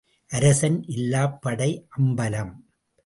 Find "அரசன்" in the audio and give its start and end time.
0.29-0.83